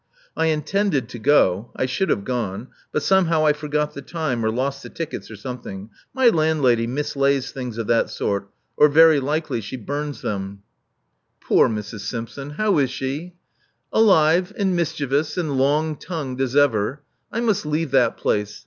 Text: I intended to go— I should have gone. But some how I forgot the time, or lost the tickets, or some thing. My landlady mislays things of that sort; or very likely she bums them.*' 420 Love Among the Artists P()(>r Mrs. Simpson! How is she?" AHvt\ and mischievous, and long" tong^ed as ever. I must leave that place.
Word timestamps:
I 0.35 0.47
intended 0.47 1.09
to 1.09 1.19
go— 1.19 1.69
I 1.75 1.85
should 1.85 2.09
have 2.09 2.23
gone. 2.25 2.69
But 2.91 3.03
some 3.03 3.25
how 3.25 3.45
I 3.45 3.53
forgot 3.53 3.93
the 3.93 4.01
time, 4.01 4.43
or 4.43 4.49
lost 4.49 4.81
the 4.81 4.89
tickets, 4.89 5.29
or 5.29 5.35
some 5.35 5.61
thing. 5.61 5.91
My 6.11 6.29
landlady 6.29 6.87
mislays 6.87 7.51
things 7.51 7.77
of 7.77 7.85
that 7.85 8.09
sort; 8.09 8.49
or 8.75 8.87
very 8.89 9.19
likely 9.19 9.61
she 9.61 9.77
bums 9.77 10.23
them.*' 10.23 10.63
420 11.41 11.53
Love 11.53 11.69
Among 11.69 11.75
the 11.75 11.81
Artists 11.83 11.91
P()(>r 11.91 11.97
Mrs. 11.99 12.09
Simpson! 12.09 12.49
How 12.57 12.77
is 12.79 12.89
she?" 12.89 13.33
AHvt\ 13.93 14.51
and 14.57 14.75
mischievous, 14.75 15.37
and 15.37 15.57
long" 15.59 15.95
tong^ed 15.95 16.41
as 16.41 16.55
ever. 16.55 17.03
I 17.31 17.39
must 17.41 17.67
leave 17.67 17.91
that 17.91 18.17
place. 18.17 18.59